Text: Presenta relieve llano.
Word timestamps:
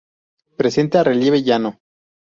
Presenta 0.57 1.03
relieve 1.03 1.43
llano. 1.43 1.77